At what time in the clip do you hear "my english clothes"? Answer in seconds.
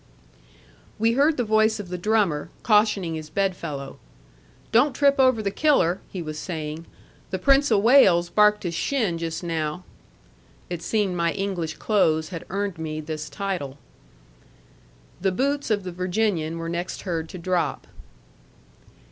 11.15-12.29